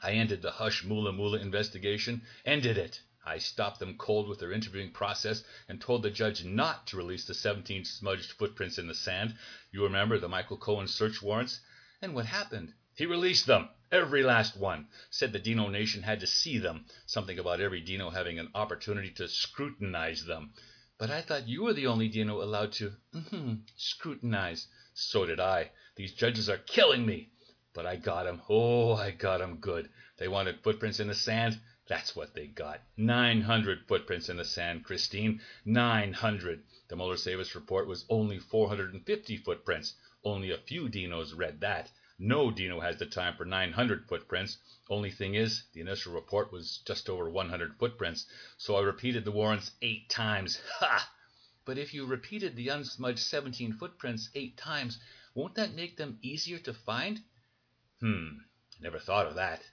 I 0.00 0.12
ended 0.12 0.40
the 0.40 0.52
Hush 0.52 0.84
Moola 0.84 1.12
Moola 1.12 1.40
investigation. 1.40 2.22
Ended 2.44 2.78
it. 2.78 3.00
I 3.26 3.38
stopped 3.38 3.80
them 3.80 3.98
cold 3.98 4.28
with 4.28 4.38
their 4.38 4.52
interviewing 4.52 4.92
process 4.92 5.42
and 5.68 5.80
told 5.80 6.04
the 6.04 6.10
judge 6.10 6.44
not 6.44 6.86
to 6.86 6.96
release 6.96 7.24
the 7.24 7.34
17 7.34 7.84
smudged 7.84 8.30
footprints 8.30 8.78
in 8.78 8.86
the 8.86 8.94
sand. 8.94 9.34
You 9.72 9.82
remember 9.82 10.20
the 10.20 10.28
Michael 10.28 10.56
Cohen 10.56 10.86
search 10.86 11.20
warrants? 11.20 11.58
And 12.00 12.14
what 12.14 12.26
happened? 12.26 12.74
He 12.94 13.06
released 13.06 13.46
them. 13.46 13.70
Every 13.90 14.22
last 14.22 14.56
one. 14.56 14.88
Said 15.08 15.32
the 15.32 15.38
Dino 15.38 15.68
Nation 15.68 16.02
had 16.02 16.20
to 16.20 16.26
see 16.26 16.58
them. 16.58 16.84
Something 17.06 17.38
about 17.38 17.60
every 17.60 17.80
Dino 17.80 18.10
having 18.10 18.38
an 18.38 18.50
opportunity 18.54 19.10
to 19.12 19.28
scrutinize 19.28 20.26
them. 20.26 20.52
But 20.98 21.10
I 21.10 21.22
thought 21.22 21.48
you 21.48 21.62
were 21.62 21.72
the 21.72 21.86
only 21.86 22.08
Dino 22.08 22.42
allowed 22.42 22.72
to 22.72 22.94
mm-hmm, 23.14 23.54
scrutinize. 23.76 24.68
So 24.92 25.24
did 25.24 25.40
I. 25.40 25.70
These 25.96 26.12
judges 26.12 26.50
are 26.50 26.58
killing 26.58 27.06
me. 27.06 27.30
But 27.72 27.86
I 27.86 27.96
got 27.96 28.26
'em. 28.26 28.42
Oh, 28.50 28.92
I 28.92 29.10
got 29.10 29.40
'em 29.40 29.56
good. 29.56 29.88
They 30.18 30.28
wanted 30.28 30.62
footprints 30.62 31.00
in 31.00 31.08
the 31.08 31.14
sand. 31.14 31.58
That's 31.88 32.14
what 32.14 32.34
they 32.34 32.46
got. 32.46 32.82
Nine 32.98 33.40
hundred 33.40 33.88
footprints 33.88 34.28
in 34.28 34.36
the 34.36 34.44
sand, 34.44 34.84
Christine. 34.84 35.40
Nine 35.64 36.12
hundred. 36.12 36.62
The 36.88 36.96
Mueller 36.96 37.16
Savis 37.16 37.54
report 37.54 37.86
was 37.88 38.04
only 38.10 38.38
450 38.38 39.38
footprints. 39.38 39.94
Only 40.22 40.50
a 40.50 40.58
few 40.58 40.90
dinos 40.90 41.34
read 41.34 41.60
that. 41.62 41.90
No 42.24 42.52
dino 42.52 42.78
has 42.78 42.98
the 42.98 43.06
time 43.06 43.34
for 43.36 43.44
900 43.44 44.06
footprints. 44.06 44.58
Only 44.88 45.10
thing 45.10 45.34
is, 45.34 45.64
the 45.72 45.80
initial 45.80 46.12
report 46.12 46.52
was 46.52 46.80
just 46.86 47.08
over 47.08 47.28
100 47.28 47.76
footprints, 47.80 48.26
so 48.56 48.76
I 48.76 48.82
repeated 48.82 49.24
the 49.24 49.32
warrants 49.32 49.72
eight 49.82 50.08
times. 50.08 50.60
Ha! 50.78 51.12
But 51.64 51.78
if 51.78 51.92
you 51.92 52.06
repeated 52.06 52.54
the 52.54 52.68
unsmudged 52.68 53.18
17 53.18 53.72
footprints 53.72 54.30
eight 54.36 54.56
times, 54.56 55.00
won't 55.34 55.56
that 55.56 55.74
make 55.74 55.96
them 55.96 56.20
easier 56.22 56.60
to 56.60 56.72
find? 56.72 57.20
Hmm, 57.98 58.38
never 58.78 59.00
thought 59.00 59.26
of 59.26 59.34
that. 59.34 59.64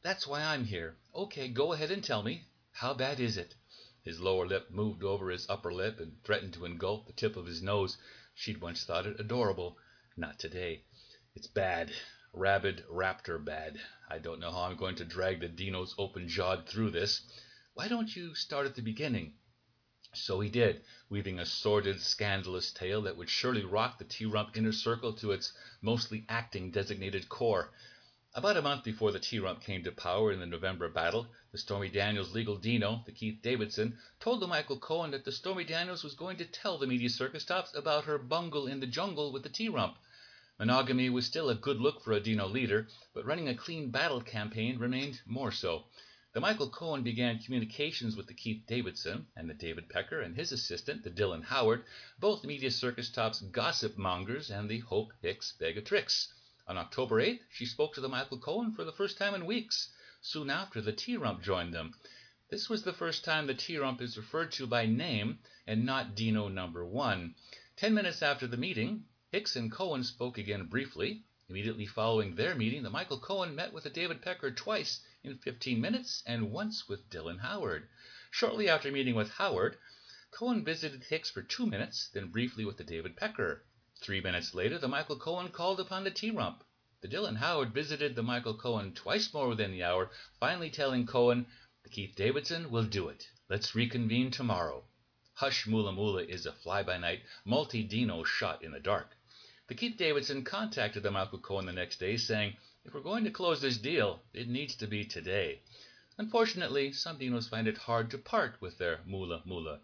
That's 0.00 0.26
why 0.26 0.42
I'm 0.42 0.64
here. 0.64 0.96
Okay, 1.14 1.48
go 1.48 1.74
ahead 1.74 1.90
and 1.90 2.02
tell 2.02 2.22
me. 2.22 2.46
How 2.72 2.94
bad 2.94 3.20
is 3.20 3.36
it? 3.36 3.54
His 4.02 4.18
lower 4.18 4.46
lip 4.46 4.70
moved 4.70 5.04
over 5.04 5.28
his 5.28 5.44
upper 5.50 5.74
lip 5.74 6.00
and 6.00 6.24
threatened 6.24 6.54
to 6.54 6.64
engulf 6.64 7.06
the 7.06 7.12
tip 7.12 7.36
of 7.36 7.44
his 7.44 7.60
nose. 7.60 7.98
She'd 8.34 8.62
once 8.62 8.84
thought 8.84 9.06
it 9.06 9.20
adorable. 9.20 9.76
Not 10.16 10.38
today. 10.38 10.84
It's 11.38 11.46
bad. 11.46 11.92
Rabid 12.32 12.84
raptor 12.90 13.38
bad. 13.38 13.80
I 14.10 14.18
don't 14.18 14.40
know 14.40 14.50
how 14.50 14.62
I'm 14.62 14.76
going 14.76 14.96
to 14.96 15.04
drag 15.04 15.38
the 15.38 15.48
dinos 15.48 15.94
open 15.96 16.26
jawed 16.26 16.66
through 16.68 16.90
this. 16.90 17.20
Why 17.74 17.86
don't 17.86 18.16
you 18.16 18.34
start 18.34 18.66
at 18.66 18.74
the 18.74 18.82
beginning? 18.82 19.34
So 20.12 20.40
he 20.40 20.50
did, 20.50 20.82
weaving 21.08 21.38
a 21.38 21.46
sordid, 21.46 22.00
scandalous 22.00 22.72
tale 22.72 23.02
that 23.02 23.16
would 23.16 23.30
surely 23.30 23.64
rock 23.64 23.98
the 23.98 24.04
T 24.04 24.24
Rump 24.24 24.56
inner 24.56 24.72
circle 24.72 25.12
to 25.12 25.30
its 25.30 25.52
mostly 25.80 26.26
acting 26.28 26.72
designated 26.72 27.28
core. 27.28 27.72
About 28.34 28.56
a 28.56 28.62
month 28.62 28.82
before 28.82 29.12
the 29.12 29.20
T 29.20 29.38
Rump 29.38 29.62
came 29.62 29.84
to 29.84 29.92
power 29.92 30.32
in 30.32 30.40
the 30.40 30.46
November 30.46 30.88
battle, 30.88 31.28
the 31.52 31.58
Stormy 31.58 31.88
Daniels 31.88 32.34
legal 32.34 32.56
Dino, 32.56 33.04
the 33.06 33.12
Keith 33.12 33.42
Davidson, 33.42 33.96
told 34.18 34.40
the 34.40 34.48
Michael 34.48 34.80
Cohen 34.80 35.12
that 35.12 35.24
the 35.24 35.30
Stormy 35.30 35.62
Daniels 35.62 36.02
was 36.02 36.14
going 36.14 36.38
to 36.38 36.44
tell 36.44 36.78
the 36.78 36.88
media 36.88 37.08
circus 37.08 37.44
tops 37.44 37.76
about 37.76 38.06
her 38.06 38.18
bungle 38.18 38.66
in 38.66 38.80
the 38.80 38.88
jungle 38.88 39.30
with 39.30 39.44
the 39.44 39.48
T 39.48 39.68
Rump. 39.68 39.96
Monogamy 40.58 41.08
was 41.08 41.24
still 41.24 41.50
a 41.50 41.54
good 41.54 41.80
look 41.80 42.02
for 42.02 42.12
a 42.12 42.20
Dino 42.20 42.48
leader, 42.48 42.88
but 43.14 43.24
running 43.24 43.48
a 43.48 43.54
clean 43.54 43.90
battle 43.90 44.20
campaign 44.20 44.76
remained 44.76 45.20
more 45.24 45.52
so. 45.52 45.84
The 46.32 46.40
Michael 46.40 46.68
Cohen 46.68 47.04
began 47.04 47.38
communications 47.38 48.16
with 48.16 48.26
the 48.26 48.34
Keith 48.34 48.66
Davidson 48.66 49.28
and 49.36 49.48
the 49.48 49.54
David 49.54 49.88
Pecker 49.88 50.20
and 50.20 50.34
his 50.34 50.50
assistant, 50.50 51.04
the 51.04 51.10
Dylan 51.10 51.44
Howard, 51.44 51.84
both 52.18 52.44
media 52.44 52.72
circus 52.72 53.08
tops 53.08 53.40
gossip 53.40 53.96
mongers 53.96 54.50
and 54.50 54.68
the 54.68 54.80
Hope 54.80 55.12
Hicks 55.22 55.52
bag 55.52 55.78
of 55.78 55.84
tricks. 55.84 56.32
On 56.66 56.76
October 56.76 57.22
8th, 57.22 57.40
she 57.50 57.64
spoke 57.64 57.94
to 57.94 58.00
the 58.00 58.08
Michael 58.08 58.38
Cohen 58.38 58.72
for 58.72 58.82
the 58.82 58.92
first 58.92 59.16
time 59.16 59.34
in 59.34 59.46
weeks. 59.46 59.92
Soon 60.20 60.50
after, 60.50 60.80
the 60.80 60.92
T-Rump 60.92 61.40
joined 61.40 61.72
them. 61.72 61.94
This 62.50 62.68
was 62.68 62.82
the 62.82 62.92
first 62.92 63.24
time 63.24 63.46
the 63.46 63.54
T-Rump 63.54 64.02
is 64.02 64.16
referred 64.16 64.50
to 64.52 64.66
by 64.66 64.86
name 64.86 65.38
and 65.68 65.86
not 65.86 66.16
Dino 66.16 66.48
number 66.48 66.84
one. 66.84 67.36
Ten 67.76 67.94
minutes 67.94 68.22
after 68.22 68.48
the 68.48 68.56
meeting, 68.56 69.04
Hicks 69.30 69.56
and 69.56 69.70
Cohen 69.70 70.04
spoke 70.04 70.38
again 70.38 70.64
briefly. 70.64 71.22
Immediately 71.50 71.84
following 71.84 72.34
their 72.34 72.54
meeting, 72.54 72.82
the 72.82 72.88
Michael 72.88 73.20
Cohen 73.20 73.54
met 73.54 73.74
with 73.74 73.84
the 73.84 73.90
David 73.90 74.22
Pecker 74.22 74.50
twice 74.50 75.00
in 75.22 75.36
15 75.36 75.78
minutes 75.78 76.22
and 76.24 76.50
once 76.50 76.88
with 76.88 77.10
Dylan 77.10 77.38
Howard. 77.40 77.90
Shortly 78.30 78.70
after 78.70 78.90
meeting 78.90 79.14
with 79.14 79.30
Howard, 79.32 79.76
Cohen 80.30 80.64
visited 80.64 81.04
Hicks 81.04 81.28
for 81.30 81.42
two 81.42 81.66
minutes, 81.66 82.08
then 82.08 82.28
briefly 82.28 82.64
with 82.64 82.78
the 82.78 82.84
David 82.84 83.18
Pecker. 83.18 83.66
Three 84.00 84.22
minutes 84.22 84.54
later, 84.54 84.78
the 84.78 84.88
Michael 84.88 85.18
Cohen 85.18 85.50
called 85.50 85.78
upon 85.78 86.04
the 86.04 86.10
T-Rump. 86.10 86.64
The 87.02 87.08
Dylan 87.08 87.36
Howard 87.36 87.74
visited 87.74 88.16
the 88.16 88.22
Michael 88.22 88.56
Cohen 88.56 88.94
twice 88.94 89.34
more 89.34 89.48
within 89.48 89.72
the 89.72 89.84
hour, 89.84 90.10
finally 90.40 90.70
telling 90.70 91.06
Cohen, 91.06 91.46
"The 91.82 91.90
Keith 91.90 92.16
Davidson 92.16 92.70
will 92.70 92.84
do 92.84 93.08
it. 93.10 93.28
Let's 93.50 93.74
reconvene 93.74 94.30
tomorrow." 94.30 94.86
Hush 95.34 95.66
Mula 95.66 95.92
Mula 95.92 96.24
is 96.24 96.46
a 96.46 96.52
fly-by-night, 96.52 97.22
multi-dino 97.44 98.24
shot 98.24 98.64
in 98.64 98.72
the 98.72 98.80
dark. 98.80 99.16
The 99.68 99.74
Keith 99.74 99.98
Davidson 99.98 100.44
contacted 100.44 101.02
the 101.02 101.10
Michael 101.10 101.40
Cohen 101.40 101.66
the 101.66 101.74
next 101.74 102.00
day, 102.00 102.16
saying, 102.16 102.56
"If 102.86 102.94
we're 102.94 103.02
going 103.02 103.24
to 103.24 103.30
close 103.30 103.60
this 103.60 103.76
deal, 103.76 104.22
it 104.32 104.48
needs 104.48 104.74
to 104.76 104.86
be 104.86 105.04
today." 105.04 105.60
Unfortunately, 106.16 106.90
some 106.90 107.18
dinos 107.18 107.50
find 107.50 107.68
it 107.68 107.76
hard 107.76 108.10
to 108.12 108.16
part 108.16 108.58
with 108.62 108.78
their 108.78 109.02
Mula 109.04 109.42
Mula. 109.44 109.80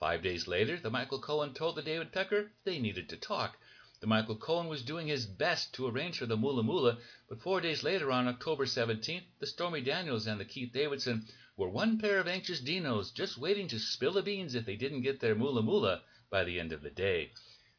Five 0.00 0.22
days 0.22 0.48
later, 0.48 0.78
the 0.78 0.88
Michael 0.88 1.20
Cohen 1.20 1.52
told 1.52 1.76
the 1.76 1.82
David 1.82 2.12
Pecker 2.12 2.50
they 2.64 2.78
needed 2.78 3.10
to 3.10 3.18
talk. 3.18 3.58
The 4.00 4.06
Michael 4.06 4.36
Cohen 4.36 4.68
was 4.68 4.82
doing 4.82 5.06
his 5.06 5.26
best 5.26 5.74
to 5.74 5.86
arrange 5.86 6.16
for 6.16 6.24
the 6.24 6.38
Mula 6.38 6.62
Mula, 6.62 6.96
but 7.28 7.42
four 7.42 7.60
days 7.60 7.82
later, 7.82 8.10
on 8.10 8.28
October 8.28 8.64
17th, 8.64 9.26
the 9.38 9.46
Stormy 9.46 9.82
Daniels 9.82 10.26
and 10.26 10.40
the 10.40 10.46
Keith 10.46 10.72
Davidson 10.72 11.26
were 11.58 11.68
one 11.68 11.98
pair 11.98 12.20
of 12.20 12.26
anxious 12.26 12.62
dinos 12.62 13.12
just 13.12 13.36
waiting 13.36 13.68
to 13.68 13.78
spill 13.78 14.12
the 14.12 14.22
beans 14.22 14.54
if 14.54 14.64
they 14.64 14.76
didn't 14.76 15.02
get 15.02 15.20
their 15.20 15.34
Mula 15.34 15.62
Mula 15.62 16.02
by 16.30 16.42
the 16.42 16.58
end 16.58 16.72
of 16.72 16.80
the 16.80 16.88
day. 16.88 17.32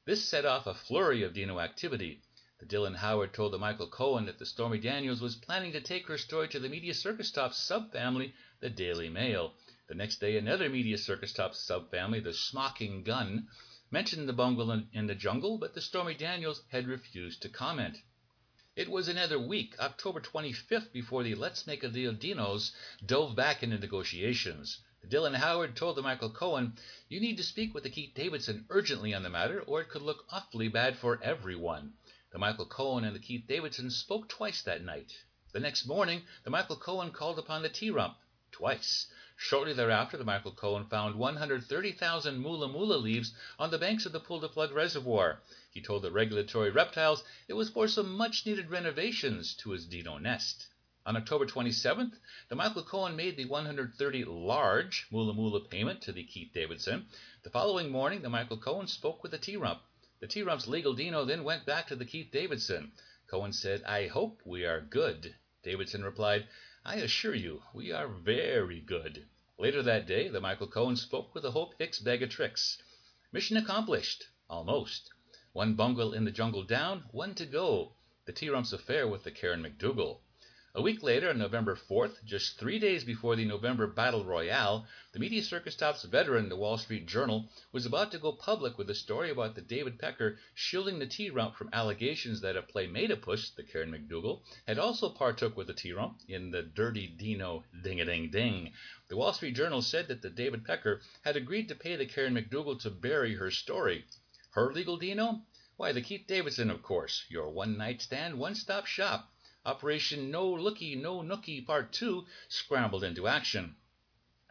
This 0.08 0.24
set 0.24 0.46
off 0.46 0.66
a 0.66 0.74
flurry 0.74 1.22
of 1.24 1.34
Dino 1.34 1.60
activity. 1.60 2.22
The 2.60 2.66
Dylan 2.66 2.96
Howard 2.96 3.34
told 3.34 3.52
the 3.52 3.58
Michael 3.58 3.90
Cohen 3.90 4.26
that 4.28 4.40
the 4.40 4.46
Stormy 4.46 4.78
Daniels 4.78 5.20
was 5.20 5.36
planning 5.36 5.74
to 5.74 5.82
take 5.82 6.08
her 6.08 6.18
story 6.18 6.48
to 6.48 6.62
the 6.62 6.70
Media 6.70 6.94
Circus 6.94 7.30
Top 7.30 7.52
subfamily, 7.52 8.32
the 8.62 8.70
Daily 8.70 9.10
Mail. 9.10 9.54
The 9.90 9.96
next 9.96 10.22
day, 10.22 10.38
another 10.38 10.70
Media 10.70 10.98
Circus 10.98 11.34
Top 11.34 11.56
subfamily, 11.56 12.24
the 12.24 12.34
Smocking 12.34 13.04
Gun, 13.04 13.50
mentioned 13.92 14.30
the 14.30 14.34
bungle 14.34 14.72
in, 14.72 15.08
the 15.08 15.14
jungle, 15.14 15.58
but 15.58 15.74
the 15.74 15.82
Stormy 15.82 16.14
Daniels 16.14 16.64
had 16.70 16.88
refused 16.88 17.42
to 17.42 17.50
comment. 17.50 17.98
It 18.78 18.88
was 18.88 19.10
another 19.10 19.38
week, 19.38 19.78
October 19.78 20.22
25th, 20.22 20.94
before 20.94 21.24
the 21.24 21.36
Let's 21.36 21.68
Make 21.68 21.84
a 21.84 21.90
Deal 21.90 22.14
Dinos 22.14 22.72
dove 23.06 23.36
back 23.36 23.62
into 23.62 23.78
negotiations. 23.78 24.80
Dylan 25.10 25.36
Howard 25.36 25.78
told 25.78 25.96
the 25.96 26.02
Michael 26.02 26.30
Cohen, 26.30 26.78
You 27.08 27.22
need 27.22 27.38
to 27.38 27.44
speak 27.44 27.74
with 27.74 27.84
the 27.84 27.90
Keith 27.90 28.14
Davidson 28.14 28.66
urgently 28.70 29.14
on 29.14 29.24
the 29.24 29.30
matter, 29.30 29.62
or 29.62 29.80
it 29.80 29.88
could 29.88 30.02
look 30.02 30.26
awfully 30.30 30.68
bad 30.68 30.98
for 30.98 31.24
everyone. 31.24 31.94
The 32.34 32.40
Michael 32.40 32.66
Cohen 32.66 33.06
and 33.06 33.16
the 33.16 33.22
Keith 33.22 33.48
Davidson 33.48 33.90
spoke 33.90 34.28
twice 34.28 34.62
that 34.64 34.84
night. 34.84 35.14
The 35.54 35.62
next 35.62 35.86
morning, 35.86 36.24
the 36.44 36.50
Michael 36.50 36.76
Cohen 36.76 37.12
called 37.12 37.40
upon 37.40 37.62
the 37.62 37.70
T-Rump 37.70 38.18
twice. 38.52 39.08
Shortly 39.38 39.72
thereafter, 39.72 40.18
the 40.18 40.26
Michael 40.26 40.52
Cohen 40.52 40.90
found 40.90 41.16
130,000 41.16 42.38
Mula 42.38 42.68
Mula 42.68 42.98
leaves 42.98 43.34
on 43.58 43.72
the 43.72 43.78
banks 43.78 44.06
of 44.06 44.12
the 44.12 44.20
Pool 44.20 44.42
to 44.42 44.50
Flood 44.50 44.74
Reservoir. 44.74 45.42
He 45.72 45.82
told 45.82 46.02
the 46.02 46.12
regulatory 46.12 46.70
reptiles 46.70 47.24
it 47.48 47.54
was 47.54 47.70
for 47.70 47.88
some 47.88 48.12
much 48.14 48.46
needed 48.46 48.70
renovations 48.70 49.54
to 49.60 49.70
his 49.70 49.86
Dino 49.86 50.18
nest. 50.18 50.68
On 51.08 51.16
October 51.16 51.46
27th, 51.46 52.20
the 52.50 52.56
Michael 52.58 52.84
Cohen 52.84 53.16
made 53.16 53.38
the 53.38 53.46
130 53.46 54.26
large 54.26 55.08
Mula 55.10 55.34
Mula 55.34 55.62
payment 55.62 56.02
to 56.02 56.12
the 56.12 56.26
Keith 56.26 56.52
Davidson. 56.54 57.08
The 57.44 57.50
following 57.50 57.90
morning, 57.90 58.22
the 58.22 58.30
Michael 58.30 58.58
Cohen 58.58 58.88
spoke 58.88 59.24
with 59.24 59.32
the 59.32 59.38
T-Rump. 59.38 59.80
The 60.20 60.28
T-Rump's 60.28 60.68
legal 60.68 60.94
Dino 60.94 61.24
then 61.24 61.46
went 61.46 61.66
back 61.66 61.88
to 61.88 61.96
the 61.96 62.04
Keith 62.04 62.30
Davidson. 62.30 62.92
Cohen 63.26 63.54
said, 63.54 63.84
I 63.84 64.08
hope 64.08 64.42
we 64.44 64.66
are 64.66 64.82
good. 64.82 65.34
Davidson 65.64 66.04
replied, 66.04 66.50
I 66.84 66.96
assure 66.96 67.36
you, 67.36 67.64
we 67.74 67.94
are 67.94 68.10
very 68.10 68.82
good. 68.82 69.26
Later 69.58 69.82
that 69.84 70.08
day, 70.08 70.28
the 70.28 70.42
Michael 70.42 70.68
Cohen 70.68 70.98
spoke 70.98 71.34
with 71.34 71.44
the 71.44 71.52
Hope 71.52 71.76
Hicks 71.80 72.00
bag 72.00 72.22
of 72.22 72.32
tricks. 72.32 72.84
Mission 73.32 73.56
accomplished. 73.56 74.26
Almost. 74.50 75.10
One 75.54 75.76
bungle 75.76 76.12
in 76.12 76.26
the 76.26 76.32
jungle 76.32 76.64
down, 76.64 77.06
one 77.12 77.34
to 77.36 77.46
go. 77.46 77.94
The 78.26 78.34
T-Rump's 78.34 78.74
affair 78.74 79.08
with 79.08 79.24
the 79.24 79.32
Karen 79.32 79.64
McDougal. 79.64 80.20
A 80.78 80.82
week 80.84 81.02
later, 81.02 81.32
on 81.32 81.40
November 81.40 81.76
4th, 81.76 82.24
just 82.24 82.60
three 82.60 82.78
days 82.78 83.04
before 83.04 83.36
the 83.36 83.46
November 83.46 83.88
Battle 83.88 84.24
Royale, 84.24 84.86
the 85.12 85.18
Media 85.18 85.42
Circus 85.42 85.76
Tops 85.76 86.04
veteran, 86.04 86.50
the 86.50 86.56
Wall 86.56 86.78
Street 86.78 87.08
Journal, 87.08 87.50
was 87.72 87.88
about 87.88 88.12
to 88.12 88.20
go 88.20 88.32
public 88.32 88.78
with 88.78 88.88
a 88.92 88.94
story 88.94 89.32
about 89.32 89.56
the 89.56 89.62
David 89.62 89.98
Pecker 89.98 90.38
shielding 90.54 91.00
the 91.00 91.08
T-Rump 91.08 91.56
from 91.56 91.72
allegations 91.74 92.42
that 92.42 92.56
a 92.56 92.62
Playmatopus, 92.62 93.56
the 93.56 93.64
Karen 93.64 93.92
McDougal, 93.92 94.44
had 94.68 94.78
also 94.78 95.10
partook 95.10 95.58
with 95.58 95.66
the 95.66 95.74
T-Rump 95.74 96.20
in 96.28 96.52
the 96.52 96.62
Dirty 96.62 97.08
Dino 97.08 97.64
Ding-a-Ding-Ding. 97.84 98.72
The 99.08 99.18
Wall 99.18 99.34
Street 99.34 99.56
Journal 99.56 99.82
said 99.82 100.08
that 100.10 100.22
the 100.22 100.30
David 100.30 100.64
Pecker 100.64 101.02
had 101.24 101.36
agreed 101.36 101.70
to 101.70 101.76
pay 101.76 101.96
the 101.96 102.06
Karen 102.06 102.36
McDougal 102.36 102.80
to 102.82 102.92
bury 102.92 103.34
her 103.34 103.50
story. 103.50 104.06
Her 104.52 104.72
legal 104.72 104.98
Dino? 104.98 105.42
Why, 105.78 105.92
the 105.92 106.04
Keith 106.04 106.28
Davidson, 106.28 106.70
of 106.70 106.84
course, 106.84 107.26
your 107.30 107.50
one-night 107.50 108.04
stand, 108.04 108.38
one-stop 108.38 108.86
shop. 108.86 109.32
Operation 109.68 110.32
No 110.32 110.50
Looky 110.50 110.96
No 110.96 111.22
Nookie 111.22 111.66
Part 111.66 111.92
2 111.92 112.26
scrambled 112.48 113.04
into 113.04 113.28
action. 113.28 113.76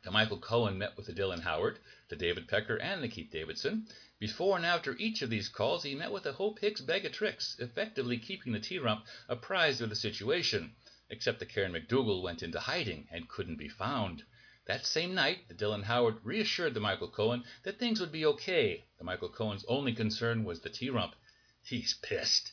The 0.05 0.11
Michael 0.11 0.39
Cohen 0.39 0.77
met 0.77 0.95
with 0.95 1.07
the 1.07 1.15
Dylan 1.15 1.41
Howard, 1.41 1.79
the 2.11 2.17
David 2.17 2.47
Pecker, 2.49 2.77
and 2.77 3.03
the 3.03 3.09
Keith 3.09 3.31
Davidson. 3.31 3.89
Before 4.19 4.59
and 4.59 4.67
after 4.67 4.95
each 4.99 5.23
of 5.23 5.31
these 5.31 5.49
calls, 5.49 5.85
he 5.85 5.95
met 5.95 6.13
with 6.13 6.25
the 6.25 6.35
Hope 6.35 6.59
Hicks 6.59 6.83
bag 6.83 7.07
of 7.07 7.13
tricks, 7.13 7.57
effectively 7.59 8.19
keeping 8.19 8.53
the 8.53 8.61
T-Rump 8.61 9.07
apprised 9.27 9.81
of 9.81 9.89
the 9.89 9.97
situation. 9.97 10.77
Except 11.09 11.39
that 11.39 11.49
Karen 11.49 11.73
McDougal 11.73 12.21
went 12.21 12.43
into 12.43 12.61
hiding 12.61 13.09
and 13.11 13.27
couldn't 13.27 13.57
be 13.57 13.71
found. 13.71 14.23
That 14.67 14.85
same 14.85 15.15
night, 15.15 15.49
the 15.49 15.55
Dylan 15.55 15.85
Howard 15.85 16.19
reassured 16.25 16.75
the 16.75 16.81
Michael 16.81 17.09
Cohen 17.09 17.43
that 17.63 17.79
things 17.79 18.01
would 18.01 18.13
be 18.13 18.27
okay. 18.27 18.85
The 18.99 19.05
Michael 19.05 19.31
Cohen's 19.31 19.65
only 19.67 19.95
concern 19.95 20.45
was 20.45 20.61
the 20.61 20.69
T-Rump. 20.69 21.17
He's 21.63 21.95
pissed. 21.95 22.53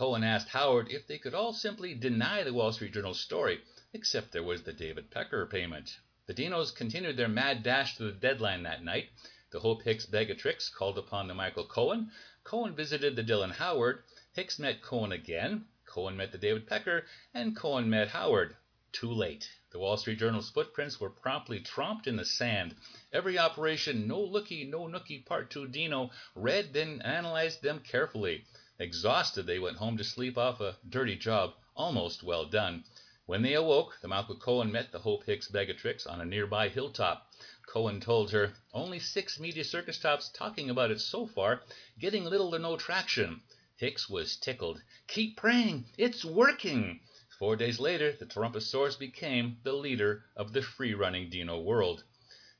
Cohen 0.00 0.24
asked 0.24 0.48
Howard 0.48 0.90
if 0.90 1.06
they 1.06 1.18
could 1.18 1.34
all 1.34 1.52
simply 1.52 1.92
deny 1.92 2.42
the 2.42 2.54
Wall 2.54 2.72
Street 2.72 2.94
Journal 2.94 3.12
story, 3.12 3.60
except 3.92 4.32
there 4.32 4.42
was 4.42 4.62
the 4.62 4.72
David 4.72 5.10
Pecker 5.10 5.44
payment. 5.44 5.98
The 6.24 6.32
Dinos 6.32 6.74
continued 6.74 7.18
their 7.18 7.28
mad 7.28 7.62
dash 7.62 7.98
to 7.98 8.04
the 8.04 8.12
deadline 8.12 8.62
that 8.62 8.82
night. 8.82 9.10
The 9.50 9.60
Hope 9.60 9.82
Hicks 9.82 10.06
bag 10.06 10.30
of 10.30 10.38
tricks 10.38 10.70
called 10.70 10.96
upon 10.96 11.28
the 11.28 11.34
Michael 11.34 11.66
Cohen. 11.66 12.10
Cohen 12.44 12.74
visited 12.74 13.14
the 13.14 13.22
Dylan 13.22 13.52
Howard. 13.52 14.02
Hicks 14.32 14.58
met 14.58 14.80
Cohen 14.80 15.12
again, 15.12 15.66
Cohen 15.84 16.16
met 16.16 16.32
the 16.32 16.38
David 16.38 16.66
Pecker, 16.66 17.04
and 17.34 17.54
Cohen 17.54 17.90
met 17.90 18.08
Howard. 18.08 18.56
Too 18.92 19.12
late. 19.12 19.50
The 19.70 19.80
Wall 19.80 19.98
Street 19.98 20.18
Journal's 20.18 20.48
footprints 20.48 20.98
were 20.98 21.10
promptly 21.10 21.60
tromped 21.60 22.06
in 22.06 22.16
the 22.16 22.24
sand. 22.24 22.74
Every 23.12 23.36
operation 23.36 24.08
No 24.08 24.22
Looky, 24.22 24.64
No 24.64 24.86
Nookie 24.88 25.26
Part 25.26 25.50
2 25.50 25.68
Dino 25.68 26.10
read 26.34 26.74
and 26.74 27.04
analyzed 27.04 27.60
them 27.60 27.80
carefully. 27.80 28.46
Exhausted, 28.82 29.44
they 29.44 29.58
went 29.58 29.76
home 29.76 29.98
to 29.98 30.04
sleep 30.04 30.38
off 30.38 30.58
a 30.62 30.78
dirty 30.88 31.14
job 31.14 31.52
almost 31.76 32.22
well 32.22 32.46
done. 32.46 32.82
When 33.26 33.42
they 33.42 33.52
awoke, 33.52 33.98
the 34.00 34.08
Michael 34.08 34.36
Cohen 34.36 34.72
met 34.72 34.90
the 34.90 34.98
Hope 34.98 35.26
Hicks 35.26 35.48
bag 35.48 35.68
of 35.68 35.76
tricks 35.76 36.06
on 36.06 36.18
a 36.18 36.24
nearby 36.24 36.70
hilltop. 36.70 37.30
Cohen 37.68 38.00
told 38.00 38.30
her, 38.30 38.54
Only 38.72 38.98
six 38.98 39.38
media 39.38 39.64
circus 39.64 39.98
tops 39.98 40.30
talking 40.30 40.70
about 40.70 40.90
it 40.90 40.98
so 40.98 41.26
far, 41.26 41.62
getting 41.98 42.24
little 42.24 42.54
or 42.54 42.58
no 42.58 42.78
traction. 42.78 43.42
Hicks 43.76 44.08
was 44.08 44.36
tickled. 44.36 44.80
Keep 45.08 45.36
praying, 45.36 45.84
it's 45.98 46.24
working. 46.24 47.00
Four 47.38 47.56
days 47.56 47.80
later, 47.80 48.12
the 48.12 48.24
Tarumposaurus 48.24 48.96
became 48.96 49.58
the 49.62 49.74
leader 49.74 50.24
of 50.34 50.54
the 50.54 50.62
free-running 50.62 51.28
dino 51.28 51.60
world. 51.60 52.02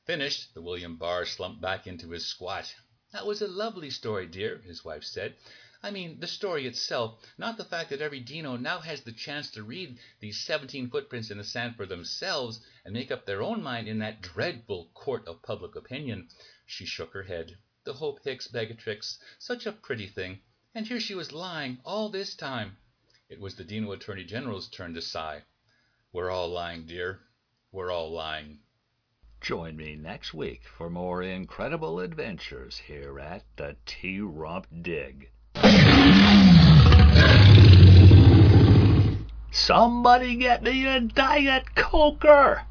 Finished, 0.05 0.53
the 0.53 0.61
William 0.61 0.97
Barr 0.97 1.25
slumped 1.25 1.61
back 1.61 1.87
into 1.87 2.11
his 2.11 2.27
squat. 2.27 2.71
That 3.11 3.25
was 3.25 3.41
a 3.41 3.47
lovely 3.47 3.89
story, 3.89 4.27
dear, 4.27 4.59
his 4.59 4.85
wife 4.85 5.03
said. 5.03 5.35
I 5.83 5.89
mean 5.89 6.19
the 6.19 6.27
story 6.27 6.67
itself, 6.67 7.19
not 7.39 7.57
the 7.57 7.65
fact 7.65 7.89
that 7.89 8.01
every 8.01 8.19
dino 8.19 8.55
now 8.55 8.81
has 8.81 9.01
the 9.01 9.11
chance 9.11 9.49
to 9.51 9.63
read 9.63 9.97
these 10.19 10.39
17 10.41 10.91
footprints 10.91 11.31
in 11.31 11.39
the 11.39 11.43
sand 11.43 11.75
for 11.75 11.87
themselves 11.87 12.63
and 12.85 12.93
make 12.93 13.09
up 13.09 13.25
their 13.25 13.41
own 13.41 13.63
mind 13.63 13.87
in 13.87 13.97
that 13.97 14.21
dreadful 14.21 14.91
court 14.93 15.27
of 15.27 15.41
public 15.41 15.75
opinion. 15.75 16.29
She 16.67 16.85
shook 16.85 17.13
her 17.13 17.23
head. 17.23 17.57
The 17.83 17.93
Hope 17.93 18.23
Hicks 18.23 18.47
bag 18.47 18.69
of 18.69 18.77
tricks, 18.77 19.17
such 19.39 19.65
a 19.65 19.71
pretty 19.71 20.05
thing, 20.05 20.41
and 20.75 20.85
here 20.85 20.99
she 20.99 21.15
was 21.15 21.31
lying 21.31 21.79
all 21.83 22.09
this 22.09 22.35
time. 22.35 22.77
It 23.27 23.39
was 23.39 23.55
the 23.55 23.63
Dino 23.63 23.91
Attorney 23.91 24.23
General's 24.23 24.69
turn 24.69 24.93
to 24.93 25.01
sigh. 25.01 25.45
We're 26.13 26.29
all 26.29 26.49
lying, 26.49 26.85
dear. 26.85 27.21
We're 27.71 27.89
all 27.89 28.11
lying. 28.11 28.59
Join 29.41 29.77
me 29.77 29.95
next 29.95 30.31
week 30.31 30.63
for 30.77 30.91
more 30.91 31.23
incredible 31.23 31.99
adventures 31.99 32.77
here 32.77 33.19
at 33.19 33.45
the 33.55 33.77
T 33.87 34.19
Rump 34.19 34.67
Dig. 34.83 35.31
Somebody 39.51 40.35
get 40.35 40.63
me 40.63 40.85
a 40.85 40.99
Diet 40.99 41.75
Coker! 41.75 42.63